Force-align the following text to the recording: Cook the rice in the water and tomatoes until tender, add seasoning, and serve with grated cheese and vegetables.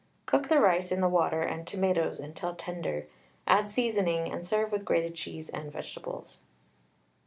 Cook 0.25 0.47
the 0.47 0.59
rice 0.59 0.91
in 0.91 0.99
the 0.99 1.07
water 1.07 1.43
and 1.43 1.67
tomatoes 1.67 2.19
until 2.19 2.55
tender, 2.55 3.05
add 3.45 3.69
seasoning, 3.69 4.31
and 4.31 4.43
serve 4.47 4.71
with 4.71 4.83
grated 4.83 5.13
cheese 5.13 5.47
and 5.47 5.71
vegetables. 5.71 6.41